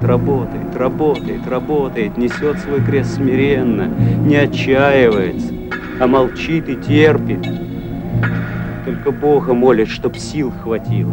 работает, 0.00 0.76
работает, 0.76 1.46
работает, 1.48 2.16
несет 2.16 2.58
свой 2.58 2.82
крест 2.82 3.16
смиренно, 3.16 3.88
не 4.24 4.36
отчаивается, 4.36 5.52
а 6.00 6.06
молчит 6.06 6.68
и 6.68 6.76
терпит. 6.76 7.46
Только 8.84 9.10
Бога 9.10 9.54
молит, 9.54 9.88
чтоб 9.88 10.16
сил 10.16 10.52
хватило. 10.62 11.12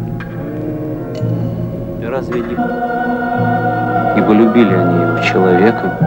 Разве 2.02 2.40
не... 2.40 2.54
Ибо 4.16 4.32
любили 4.32 4.72
они 4.72 5.02
его 5.02 5.18
человека, 5.24 5.98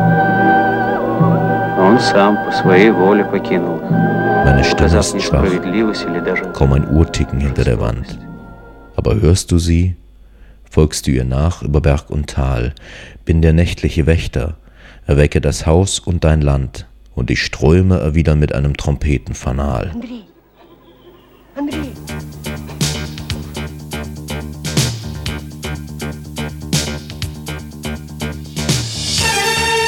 а 1.77 1.89
он 1.89 1.99
сам 1.99 2.37
по 2.45 2.51
своей 2.51 2.91
воле 2.91 3.25
покинул 3.25 3.77
их. 3.77 4.17
Meine 4.45 4.63
Stimme 4.63 4.99
ist 4.99 5.21
schwach, 5.21 6.53
kaum 6.53 6.71
ein 6.71 6.87
Uhrticken 6.89 7.39
hinter 7.39 7.65
der 7.65 7.81
Wand. 7.81 8.17
Aber 8.95 9.19
hörst 9.19 9.51
du 9.51 9.59
sie? 9.59 9.97
Folgst 10.69 11.07
du 11.07 11.11
ihr 11.11 11.25
nach 11.25 11.61
über 11.61 11.81
Berg 11.81 12.09
und 12.09 12.27
Tal, 12.29 12.73
bin 13.25 13.41
der 13.41 13.53
nächtliche 13.53 14.05
Wächter, 14.05 14.57
erwecke 15.05 15.41
das 15.41 15.65
Haus 15.65 15.99
und 15.99 16.23
dein 16.23 16.41
Land, 16.41 16.87
und 17.15 17.29
die 17.29 17.35
Ströme 17.35 17.99
erwidern 17.99 18.39
mit 18.39 18.53
einem 18.53 18.77
Trompetenfanal. 18.77 19.91
André. 19.95 20.21
André. 21.57 21.87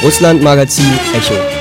Russland 0.02 0.42
Magazin 0.42 0.86
Echo. 1.14 1.59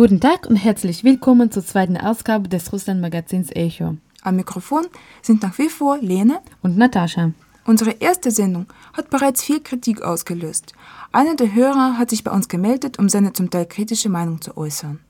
Guten 0.00 0.18
Tag 0.18 0.46
und 0.46 0.56
herzlich 0.56 1.04
willkommen 1.04 1.50
zur 1.50 1.62
zweiten 1.62 1.98
Ausgabe 1.98 2.48
des 2.48 2.72
Russland-Magazins 2.72 3.50
Echo. 3.54 3.98
Am 4.22 4.36
Mikrofon 4.36 4.86
sind 5.20 5.42
nach 5.42 5.58
wie 5.58 5.68
vor 5.68 5.98
Lene 5.98 6.38
und 6.62 6.78
Natascha. 6.78 7.32
Unsere 7.66 7.90
erste 8.00 8.30
Sendung 8.30 8.64
hat 8.94 9.10
bereits 9.10 9.44
viel 9.44 9.60
Kritik 9.60 10.00
ausgelöst. 10.00 10.72
Einer 11.12 11.36
der 11.36 11.54
Hörer 11.54 11.98
hat 11.98 12.08
sich 12.08 12.24
bei 12.24 12.30
uns 12.30 12.48
gemeldet, 12.48 12.98
um 12.98 13.10
seine 13.10 13.34
zum 13.34 13.50
Teil 13.50 13.66
kritische 13.66 14.08
Meinung 14.08 14.40
zu 14.40 14.56
äußern. 14.56 15.00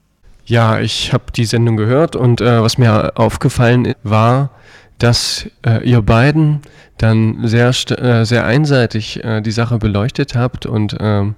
Ja, 0.44 0.80
ich 0.80 1.12
habe 1.12 1.26
die 1.36 1.44
Sendung 1.44 1.76
gehört 1.76 2.16
und 2.16 2.40
äh, 2.40 2.60
was 2.60 2.76
mir 2.76 3.12
aufgefallen 3.16 3.94
war, 4.02 4.50
dass 4.98 5.48
äh, 5.64 5.88
ihr 5.88 6.02
beiden 6.02 6.62
dann 6.98 7.46
sehr, 7.46 7.68
äh, 7.68 8.24
sehr 8.24 8.44
einseitig 8.44 9.22
äh, 9.22 9.40
die 9.40 9.52
Sache 9.52 9.78
beleuchtet 9.78 10.34
habt 10.34 10.66
und 10.66 10.96
ähm, 10.98 11.36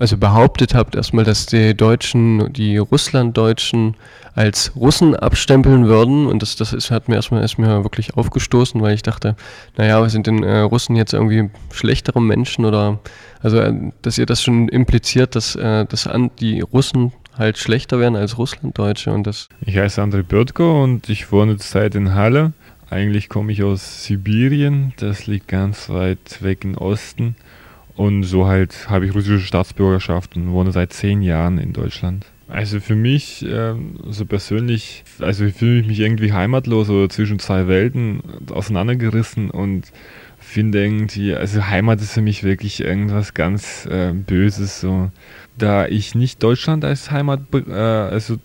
also 0.00 0.16
behauptet 0.16 0.74
habt 0.74 0.94
erstmal, 0.94 1.24
dass 1.24 1.44
die 1.44 1.76
Deutschen, 1.76 2.52
die 2.54 2.78
Russlanddeutschen 2.78 3.96
als 4.34 4.74
Russen 4.74 5.14
abstempeln 5.14 5.86
würden 5.86 6.26
und 6.26 6.40
das, 6.40 6.56
das 6.56 6.72
ist, 6.72 6.90
hat 6.90 7.08
mir 7.08 7.16
erstmal 7.16 7.44
ist 7.44 7.58
mir 7.58 7.84
wirklich 7.84 8.16
aufgestoßen, 8.16 8.80
weil 8.80 8.94
ich 8.94 9.02
dachte, 9.02 9.36
naja, 9.76 10.08
sind 10.08 10.26
denn 10.26 10.42
äh, 10.42 10.60
Russen 10.60 10.96
jetzt 10.96 11.12
irgendwie 11.12 11.50
schlechtere 11.70 12.22
Menschen 12.22 12.64
oder 12.64 12.98
also 13.42 13.58
äh, 13.58 13.74
dass 14.00 14.16
ihr 14.16 14.24
das 14.24 14.42
schon 14.42 14.68
impliziert, 14.68 15.36
dass, 15.36 15.54
äh, 15.54 15.84
dass 15.84 16.06
an, 16.06 16.30
die 16.40 16.62
Russen 16.62 17.12
halt 17.36 17.58
schlechter 17.58 17.98
werden 17.98 18.16
als 18.16 18.38
Russlanddeutsche 18.38 19.12
und 19.12 19.26
das. 19.26 19.50
Ich 19.60 19.76
heiße 19.76 20.00
Andrei 20.00 20.22
Böttko 20.22 20.82
und 20.82 21.10
ich 21.10 21.30
wohne 21.30 21.58
zurzeit 21.58 21.94
in 21.94 22.14
Halle. 22.14 22.52
Eigentlich 22.88 23.28
komme 23.28 23.52
ich 23.52 23.62
aus 23.62 24.04
Sibirien, 24.04 24.94
das 24.96 25.26
liegt 25.26 25.48
ganz 25.48 25.90
weit 25.90 26.42
weg 26.42 26.64
im 26.64 26.76
Osten. 26.76 27.36
Und 27.96 28.22
so 28.22 28.46
halt 28.46 28.88
habe 28.88 29.06
ich 29.06 29.14
russische 29.14 29.44
Staatsbürgerschaft 29.44 30.36
und 30.36 30.52
wohne 30.52 30.72
seit 30.72 30.92
zehn 30.92 31.22
Jahren 31.22 31.58
in 31.58 31.72
Deutschland. 31.72 32.26
Also 32.48 32.80
für 32.80 32.96
mich, 32.96 33.44
äh, 33.46 33.74
so 34.08 34.26
persönlich, 34.26 35.04
also 35.20 35.44
ich 35.44 35.54
fühle 35.54 35.86
mich 35.86 36.00
irgendwie 36.00 36.32
heimatlos 36.32 36.90
oder 36.90 37.08
zwischen 37.08 37.38
zwei 37.38 37.68
Welten 37.68 38.22
auseinandergerissen 38.50 39.50
und 39.50 39.84
finde 40.38 40.82
irgendwie, 40.82 41.34
also 41.34 41.68
Heimat 41.68 42.00
ist 42.00 42.12
für 42.12 42.22
mich 42.22 42.42
wirklich 42.42 42.80
irgendwas 42.80 43.34
ganz 43.34 43.86
äh, 43.86 44.12
Böses. 44.12 44.80
So. 44.80 45.10
Da 45.58 45.86
ich 45.86 46.14
nicht 46.14 46.42
Deutschland 46.42 46.84
als 46.84 47.10
Heimat 47.10 47.40
äh, 47.52 47.72
also, 47.72 48.36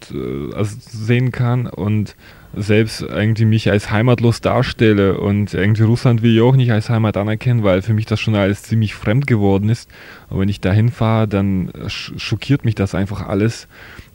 also 0.54 0.78
sehen 0.80 1.32
kann 1.32 1.68
und 1.68 2.16
selbst 2.58 3.02
irgendwie 3.02 3.46
mich 3.46 3.70
als 3.70 3.92
heimatlos 3.92 4.42
darstelle 4.42 5.20
und 5.20 5.54
irgendwie 5.54 5.84
Russland 5.84 6.22
will 6.22 6.36
ich 6.36 6.42
auch 6.42 6.56
nicht 6.56 6.72
als 6.72 6.90
Heimat 6.90 7.18
anerkennen, 7.18 7.64
weil 7.64 7.82
für 7.82 7.94
mich 7.94 8.06
das 8.06 8.20
schon 8.20 8.36
alles 8.36 8.64
ziemlich 8.64 8.96
fremd 8.96 9.28
geworden 9.28 9.70
ist. 9.70 9.90
Aber 10.30 10.42
wenn 10.42 10.50
ich 10.50 10.62
da 10.62 10.72
hinfahre, 10.72 11.28
dann 11.28 11.72
schockiert 11.88 12.64
mich 12.64 12.76
das 12.76 12.96
einfach 12.96 13.28
alles 13.28 13.68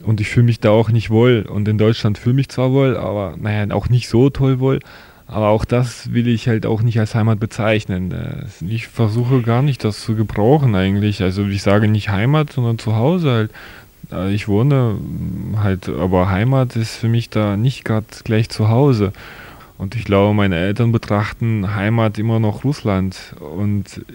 und 0.03 0.21
ich 0.21 0.29
fühle 0.29 0.47
mich 0.47 0.59
da 0.59 0.71
auch 0.71 0.89
nicht 0.89 1.09
wohl. 1.09 1.45
Und 1.47 1.67
in 1.67 1.77
Deutschland 1.77 2.17
fühle 2.17 2.33
ich 2.33 2.37
mich 2.37 2.49
zwar 2.49 2.71
wohl, 2.71 2.97
aber 2.97 3.35
naja, 3.39 3.73
auch 3.75 3.89
nicht 3.89 4.09
so 4.09 4.29
toll 4.29 4.59
wohl. 4.59 4.79
Aber 5.31 5.47
auch 5.47 5.63
das 5.63 6.13
will 6.13 6.27
ich 6.27 6.49
halt 6.49 6.65
auch 6.65 6.81
nicht 6.81 6.99
als 6.99 7.15
Heimat 7.15 7.39
bezeichnen. 7.39 8.13
Ich 8.67 8.87
versuche 8.87 9.41
gar 9.41 9.61
nicht 9.61 9.83
das 9.85 10.01
zu 10.01 10.15
gebrauchen 10.15 10.75
eigentlich. 10.75 11.23
Also 11.23 11.47
ich 11.47 11.63
sage 11.63 11.87
nicht 11.87 12.09
Heimat, 12.09 12.51
sondern 12.51 12.77
zu 12.77 12.97
Hause 12.97 13.31
halt. 13.31 13.51
Äh, 14.11 14.33
ich 14.33 14.49
wohne 14.49 14.97
halt, 15.55 15.87
aber 15.87 16.29
Heimat 16.29 16.75
ist 16.75 16.97
für 16.97 17.07
mich 17.07 17.29
da 17.29 17.55
nicht 17.55 17.85
gerade 17.85 18.07
gleich 18.25 18.49
zu 18.49 18.67
Hause. 18.67 19.13
Und 19.77 19.95
ich 19.95 20.03
glaube, 20.03 20.35
meine 20.35 20.57
Eltern 20.57 20.91
betrachten 20.91 21.75
Heimat 21.75 22.19
immer 22.19 22.39
noch 22.39 22.63
Russland 22.65 23.33
und 23.39 24.05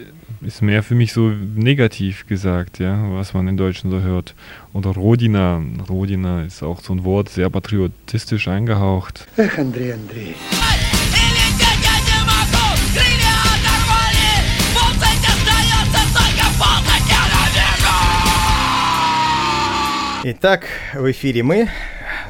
ist 0.43 0.63
mehr 0.63 0.85
für 0.85 0.95
mich 0.95 1.13
so 1.13 1.33
negativ 1.57 2.27
gesagt, 2.29 2.79
ja, 2.79 3.11
was 3.15 3.35
man 3.35 3.49
in 3.49 3.57
Deutschen 3.57 3.91
so 3.91 4.01
hört. 4.01 4.35
Oder 4.75 4.91
Rodina. 4.91 5.61
Rodina 5.89 6.43
ist 6.43 6.63
auch 6.63 6.81
so 6.81 6.93
ein 6.93 7.03
Wort, 7.05 7.31
sehr 7.31 7.51
patriotistisch 7.51 8.47
eingehaucht. 8.47 9.27
Ach, 9.37 9.59
André, 9.59 9.95
André. 9.95 10.35
Итак, 20.26 20.66
в 20.94 21.10
эфире 21.12 21.44
мы. 21.44 21.70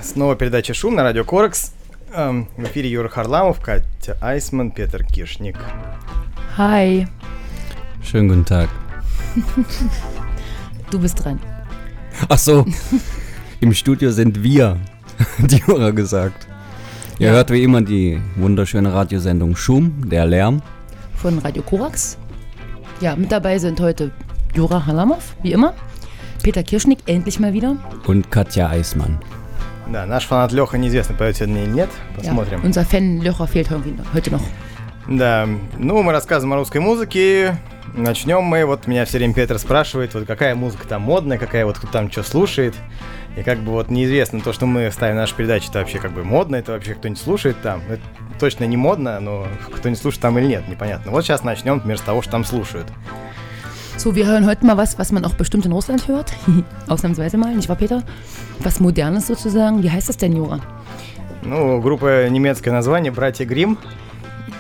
Снова 0.02 0.36
передача 0.36 0.74
«Шум» 0.74 0.96
на 0.96 1.04
радио 1.04 1.24
Корекс. 1.24 1.74
Эм, 2.14 2.48
в 2.58 2.64
эфире 2.64 2.90
Юра 2.90 3.10
Харламов, 3.10 3.60
Катя 3.60 4.18
Айсман, 4.22 4.72
Петр 4.72 5.04
Киршник. 5.04 5.58
Hi. 6.58 7.08
Schönen 8.04 8.28
guten 8.28 8.46
Tag. 8.46 8.70
Du 10.92 11.00
bist 11.00 11.24
dran. 11.24 11.40
Ach 12.28 12.38
so, 12.38 12.66
im 13.62 13.74
Studio 13.74 14.12
sind 14.12 14.44
wir, 14.44 14.78
hat 15.42 15.52
Jura 15.52 15.92
gesagt. 15.92 16.48
Ihr 17.20 17.28
ja. 17.28 17.34
hört 17.34 17.52
wie 17.52 17.64
immer 17.64 17.82
die 17.82 18.20
wunderschöne 18.36 18.94
Radiosendung 18.94 19.56
Schum, 19.56 20.10
der 20.10 20.26
Lärm. 20.26 20.62
Von 21.16 21.40
Radio 21.40 21.62
Korax. 21.62 22.18
Ja, 23.00 23.16
mit 23.16 23.32
dabei 23.32 23.58
sind 23.58 23.80
heute 23.80 24.12
Jura 24.54 24.86
Halamov, 24.86 25.36
wie 25.44 25.54
immer. 25.54 25.74
Peter 26.47 26.63
Kirschnick 26.63 27.01
endlich 27.07 27.41
mal 27.41 27.53
wieder. 27.53 27.77
Und 28.07 28.31
Katja 28.31 28.71
Eismann. 28.71 29.19
Да, 29.89 30.07
наш 30.07 30.27
фанат 30.27 30.53
Леха 30.53 30.79
неизвестно, 30.79 31.17
поет 31.17 31.37
сегодня 31.37 31.65
или 31.65 31.71
нет. 31.71 31.91
Посмотрим. 32.15 32.61
Ja, 32.61 32.69
unser 32.69 32.89
Fan 32.89 33.21
Леха 33.21 33.47
fehlt 33.47 33.69
heute 34.15 34.31
noch. 34.31 34.43
Да, 35.09 35.49
ну 35.77 36.05
мы 36.05 36.13
рассказываем 36.13 36.53
о 36.53 36.57
русской 36.59 36.79
музыке. 36.79 37.59
Начнем 37.97 38.45
мы, 38.45 38.65
вот 38.65 38.87
меня 38.87 39.05
все 39.07 39.19
время 39.19 39.35
Петр 39.35 39.59
спрашивает, 39.59 40.15
вот 40.15 40.25
какая 40.25 40.55
музыка 40.55 40.87
там 40.87 41.03
модная, 41.03 41.37
какая 41.37 41.67
вот 41.67 41.79
кто 41.79 41.89
там 41.89 42.13
что 42.13 42.23
слушает. 42.23 42.77
И 43.37 43.43
как 43.43 43.59
бы 43.59 43.73
вот 43.73 43.91
неизвестно, 43.91 44.41
то, 44.41 44.53
что 44.53 44.67
мы 44.67 44.89
ставим 44.93 45.17
наши 45.17 45.35
передачи, 45.35 45.69
это 45.69 45.81
вообще 45.81 45.99
как 45.99 46.13
бы 46.13 46.23
модно, 46.23 46.55
это 46.55 46.73
вообще 46.73 46.95
кто-нибудь 46.95 47.21
слушает 47.21 47.61
там. 47.61 47.83
Это 47.89 48.03
точно 48.39 48.67
не 48.67 48.77
модно, 48.77 49.19
но 49.19 49.49
кто-нибудь 49.75 50.01
слушает 50.01 50.23
там 50.23 50.39
или 50.39 50.47
нет, 50.47 50.69
непонятно. 50.69 51.11
Вот 51.11 51.25
сейчас 51.25 51.43
начнем, 51.43 51.77
например, 51.77 51.99
с 51.99 52.03
того, 52.03 52.23
что 52.23 52.31
там 52.31 52.45
слушают. 52.45 52.87
So, 53.98 54.16
wir 54.16 54.26
hören 54.26 54.46
heute 54.46 54.66
mal 54.66 54.78
was, 54.78 54.98
was 54.98 55.12
man 55.12 55.26
auch 55.26 55.34
bestimmt 55.34 55.66
in 55.66 55.72
Russland 55.72 56.08
hört. 56.08 56.34
Ausnahmsweise 56.88 57.38
mal, 57.38 57.56
nicht 57.56 57.70
wahr, 57.70 57.76
Peter? 57.76 58.04
Was 58.60 58.80
Modernes 58.80 59.28
sozusagen. 59.28 59.84
Wie 59.84 59.92
heißt 59.92 60.10
das 60.10 60.18
denn, 60.18 60.36
Jura? 60.36 60.60
Ну, 61.44 61.82
группа 61.82 62.30
немецкое 62.30 62.74
название 62.74 63.12
«Братья 63.12 63.46
Грим». 63.46 63.78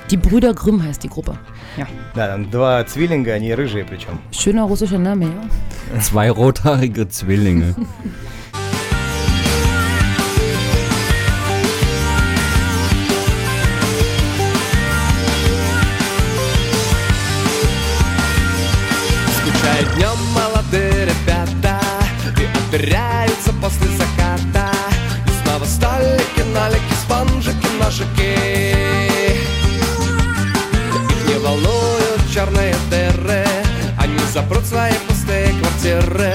Die 0.09 0.17
Brüder 0.17 0.53
Grimm 0.53 0.83
heißt 0.83 1.03
die 1.03 1.09
Gruppe. 1.09 1.37
Ja. 1.77 1.87
Да, 2.15 2.27
там 2.27 2.51
два 2.51 2.85
Zwillinge, 2.85 3.31
они 3.33 3.53
рыжие 3.53 3.85
причем. 3.85 4.19
Schöner 4.31 4.63
russischer 4.63 4.99
Name, 4.99 5.25
ja. 5.25 5.99
Zwei 6.01 6.29
rothaarige 6.29 7.07
Zwillinge. 7.07 7.75
теряются 22.76 23.52
после 23.62 23.88
заката. 23.88 24.70
И 25.26 25.42
снова 25.42 25.64
столики, 25.64 26.42
налики, 26.52 26.94
спонжики, 27.02 27.66
ножики. 27.80 28.76
Их 31.10 31.28
не 31.28 31.38
волнуют 31.38 32.20
черные 32.32 32.74
дыры. 32.90 33.46
Они 33.98 34.18
запрут 34.32 34.66
свои 34.66 34.92
пустые 35.08 35.54
квартиры. 35.60 36.34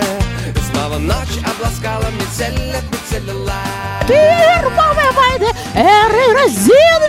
И 0.55 0.73
снова 0.73 0.97
ночь 0.97 1.37
обласкала 1.45 2.07
метель, 2.11 2.75
метель 2.91 3.31
Ты 4.07 4.19
рвавая 4.65 5.11
войны, 5.11 5.53
эры 5.75 6.33
разил 6.33 7.00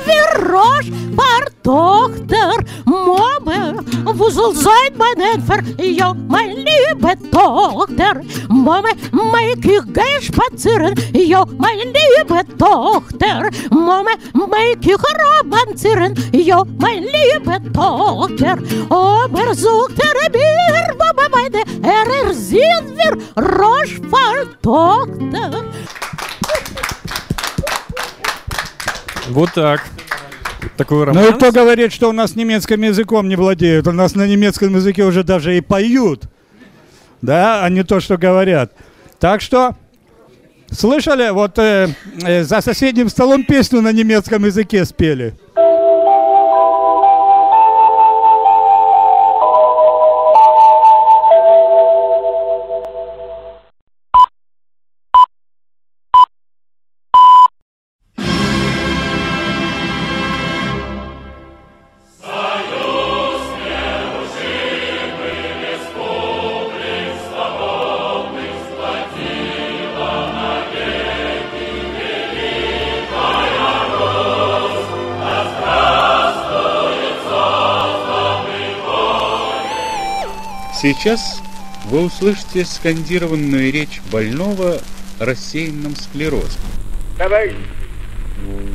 Soll 4.33 4.55
sein 4.57 4.93
mein 4.97 5.35
Entfer? 5.35 5.59
Ja, 5.79 6.15
mein 6.27 6.57
liebe 6.57 7.31
Tochter. 7.31 8.23
Mame, 8.49 8.89
mein 9.13 9.51
ich 9.51 9.61
geh 9.93 10.21
spazieren. 10.23 10.95
Ja, 11.13 11.45
mein 11.59 11.79
liebe 11.79 12.41
Tochter. 12.57 13.51
Mame, 13.71 14.13
mein 14.33 14.81
ich 14.81 14.97
romanzieren. 15.23 16.15
Ja, 16.33 16.63
mein 16.79 17.03
liebe 17.03 17.73
Tochter. 17.75 18.57
Aber 18.89 19.55
sucht 19.55 19.99
er 19.99 20.31
mir, 20.31 20.95
Mama 20.97 21.29
meine, 21.31 21.63
er 21.83 22.33
sind 22.33 22.97
wir 22.97 23.13
rosch, 23.37 24.01
paar 24.11 24.47
Tochter. 24.63 25.63
Вот 30.83 30.85
так. 30.85 30.87
Такой 30.87 31.05
романс. 31.05 31.29
Ну 31.29 31.35
и 31.35 31.39
кто 31.39 31.53
говорит, 31.53 31.93
что 31.93 32.09
у 32.09 32.13
нас 32.13 32.37
немецким 32.37 32.83
языком 32.83 33.29
не 33.29 33.37
владеют? 33.37 33.87
У 33.87 33.93
нас 33.93 34.15
на 34.15 34.27
немецком 34.27 34.75
языке 34.75 35.05
уже 35.05 35.23
даже 35.25 35.57
и 35.57 35.61
поют. 35.61 36.25
Да, 37.21 37.65
а 37.65 37.69
не 37.69 37.85
то, 37.85 38.01
что 38.01 38.17
говорят. 38.17 38.73
Так 39.21 39.41
что, 39.41 39.77
слышали, 40.71 41.31
вот 41.31 41.59
э, 41.59 41.89
э, 42.23 42.43
за 42.43 42.61
соседним 42.61 43.09
столом 43.09 43.45
песню 43.45 43.81
на 43.81 43.93
немецком 43.93 44.45
языке 44.45 44.85
спели. 44.85 45.35
Сейчас 80.83 81.41
вы 81.85 82.07
услышите 82.07 82.65
скандированную 82.65 83.71
речь 83.71 84.01
больного 84.11 84.81
рассеянным 85.21 85.95
склерозом. 85.95 86.61
Товарищи, 87.17 87.55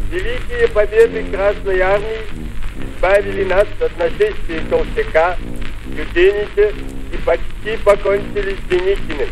великие 0.09 0.69
победы 0.69 1.25
Красной 1.30 1.81
Армии 1.81 2.21
избавили 2.95 3.44
нас 3.44 3.68
от 3.81 3.98
нашествия 3.98 4.62
толстяка, 4.69 5.36
Юденича 5.98 6.74
и 7.12 7.18
почти 7.25 7.75
покончили 7.83 8.56
с 8.56 8.69
Деникиным. 8.69 9.30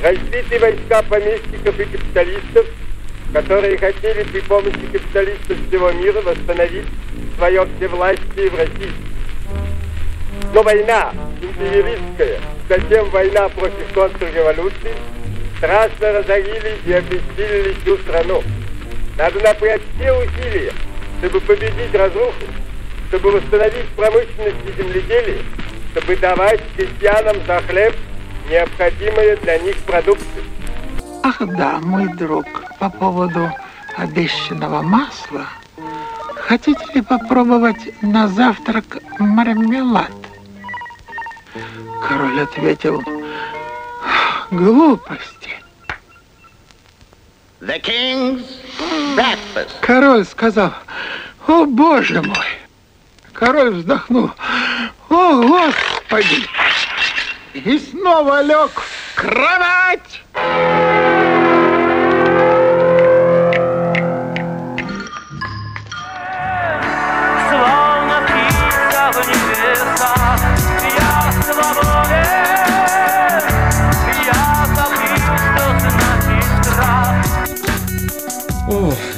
Разбиты 0.00 0.60
войска 0.60 1.02
помещиков 1.02 1.80
и 1.80 1.84
капиталистов, 1.86 2.66
которые 3.32 3.76
хотели 3.78 4.22
при 4.22 4.40
помощи 4.42 4.86
капиталистов 4.92 5.58
всего 5.66 5.90
мира 5.90 6.20
восстановить 6.22 6.86
свое 7.36 7.66
всевластие 7.76 8.48
в 8.48 8.54
России. 8.54 9.07
Но 10.54 10.62
война 10.62 11.12
империалистская, 11.40 12.40
затем 12.68 13.10
война 13.10 13.48
против 13.50 13.92
контрреволюции, 13.94 14.94
страшно 15.58 16.12
разорили 16.12 16.78
и 16.86 16.92
обессилили 16.92 17.74
всю 17.80 17.98
страну. 17.98 18.42
Надо 19.16 19.40
напрячь 19.40 19.82
все 19.96 20.12
усилия, 20.12 20.72
чтобы 21.18 21.40
победить 21.40 21.94
разруху, 21.94 22.32
чтобы 23.08 23.32
восстановить 23.32 23.88
промышленность 23.96 24.56
и 24.66 24.82
земледелие, 24.82 25.42
чтобы 25.92 26.16
давать 26.16 26.60
крестьянам 26.76 27.36
за 27.46 27.60
хлеб 27.62 27.94
необходимые 28.48 29.36
для 29.36 29.58
них 29.58 29.76
продукты. 29.78 30.24
Ах 31.22 31.40
да, 31.40 31.78
мой 31.80 32.08
друг, 32.14 32.46
по 32.78 32.88
поводу 32.88 33.50
обещанного 33.96 34.82
масла. 34.82 35.46
Хотите 36.36 36.80
ли 36.94 37.02
попробовать 37.02 38.02
на 38.02 38.28
завтрак 38.28 38.98
мармелад? 39.18 40.12
Король 42.06 42.40
ответил, 42.40 43.02
глупости. 44.50 45.50
The 47.60 47.80
king's 47.82 48.44
breakfast. 49.16 49.70
Король 49.80 50.24
сказал, 50.24 50.72
о 51.46 51.64
боже 51.64 52.22
мой. 52.22 52.46
Король 53.32 53.70
вздохнул, 53.74 54.30
о 55.08 55.42
господи. 55.42 56.46
И 57.54 57.78
снова 57.78 58.42
лег 58.42 58.70
в 58.70 59.14
кровать. 59.14 60.22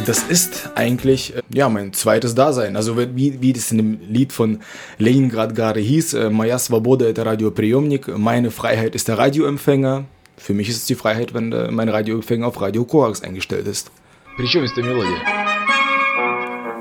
das 0.10 0.24
ist 0.24 0.72
eigentlich 0.76 1.36
äh, 1.36 1.42
ja 1.54 1.70
mein 1.70 1.94
zweites 1.94 2.36
Dasein. 2.36 2.76
Also 2.76 2.98
wie, 2.98 3.42
wie 3.42 3.54
das 3.54 3.72
in 3.72 3.78
dem 3.78 4.00
Lied 4.08 4.34
von 4.34 4.60
Leningrad 4.98 5.56
gerade 5.56 5.80
hieß, 5.80 6.14
äh, 6.14 6.30
Moja 6.30 6.60
Svoboda 6.60 7.06
это 7.06 7.26
радиоприемник, 7.26 8.08
meine 8.18 8.52
Freiheit 8.52 8.96
ist 8.96 9.08
der 9.08 9.18
Radioempfänger. 9.18 10.06
Für 10.38 10.54
mich 10.54 10.70
ist 10.70 10.78
es 10.78 10.86
die 10.86 10.96
Freiheit, 10.96 11.34
wenn 11.34 11.52
äh, 11.52 11.72
mein 11.72 11.90
Radioempfänger 11.90 12.48
auf 12.48 12.62
Radio 12.62 12.86
Korax 12.86 13.22
eingestellt 13.24 13.68
ist. 13.68 13.92
Причем 14.38 14.64
ist 14.64 14.76
die 14.76 14.84
Melodie? 14.84 15.08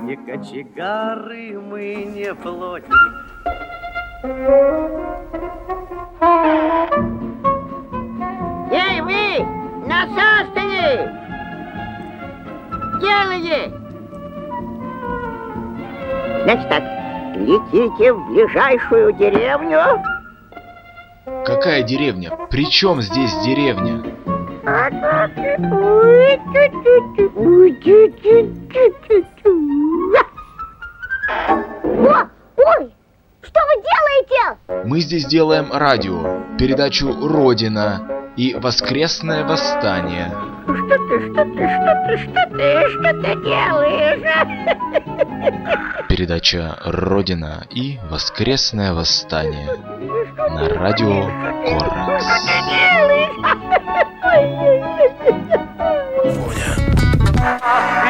Не 0.05 0.17
кочегары 0.17 1.59
мы, 1.59 2.05
не 2.05 2.35
плотники. 2.35 2.95
Эй, 8.71 9.01
вы! 9.01 9.47
На 9.87 10.07
Делайте! 13.00 13.72
Значит 16.44 16.70
так, 16.70 16.84
летите 17.36 18.14
в 18.14 18.28
ближайшую 18.28 19.14
деревню. 19.14 20.04
Какая 21.46 21.84
деревня? 21.84 22.32
При 22.50 22.70
чем 22.70 23.02
здесь 23.02 23.34
деревня? 23.44 24.04
О, 31.86 32.28
ой, 32.58 32.94
что 33.42 33.60
вы 33.66 33.84
делаете? 33.84 34.58
Мы 34.86 35.00
здесь 35.00 35.26
делаем 35.26 35.70
радио, 35.72 36.44
передачу 36.58 37.14
«Родина» 37.28 38.32
и 38.36 38.54
«Воскресное 38.56 39.44
восстание» 39.46 40.49
что 40.90 40.98
ты, 41.08 41.20
что 41.32 41.46
ты, 41.46 41.68
что 41.70 41.94
ты, 42.08 42.18
что 42.18 42.42
ты, 42.50 42.90
что 42.90 43.14
ты 43.22 43.30
делаешь? 43.44 44.24
Передача 46.10 46.78
«Родина» 46.84 47.68
и 47.70 48.00
«Воскресное 48.10 48.94
восстание» 48.94 49.68
на 50.38 50.68
радио 50.70 51.30
Коракс. 51.64 52.26
Что 52.26 52.38
ты 52.48 52.56
делаешь? 52.72 53.38
Воля. 56.36 58.09